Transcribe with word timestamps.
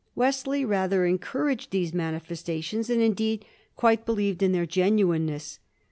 Wesley 0.15 0.65
rather 0.65 1.05
encouraged 1.05 1.69
these 1.69 1.91
manifesta 1.93 2.63
tions, 2.63 2.89
and 2.89 3.03
indeed 3.03 3.45
quite 3.75 4.03
believed 4.03 4.41
in 4.41 4.51
their 4.51 4.65
genuineness. 4.65 5.59